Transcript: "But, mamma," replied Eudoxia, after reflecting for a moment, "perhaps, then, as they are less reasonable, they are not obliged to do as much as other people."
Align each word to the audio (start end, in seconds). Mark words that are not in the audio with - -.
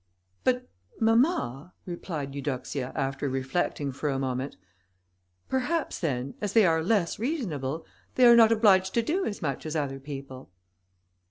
"But, 0.43 0.67
mamma," 0.99 1.75
replied 1.85 2.33
Eudoxia, 2.33 2.91
after 2.95 3.29
reflecting 3.29 3.91
for 3.91 4.09
a 4.09 4.17
moment, 4.17 4.57
"perhaps, 5.47 5.99
then, 5.99 6.33
as 6.41 6.53
they 6.53 6.65
are 6.65 6.81
less 6.83 7.19
reasonable, 7.19 7.85
they 8.15 8.25
are 8.25 8.35
not 8.35 8.51
obliged 8.51 8.95
to 8.95 9.03
do 9.03 9.25
as 9.27 9.43
much 9.43 9.63
as 9.63 9.75
other 9.75 9.99
people." 9.99 10.49